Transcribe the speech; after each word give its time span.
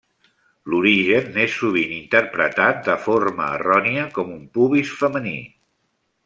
L'origen 0.73 1.27
n'és 1.35 1.57
sovint 1.63 1.93
interpretat 1.97 2.81
de 2.89 2.95
forma 3.05 3.51
errònia 3.59 4.07
com 4.19 4.33
un 4.39 4.49
pubis 4.57 4.97
femení. 5.05 5.37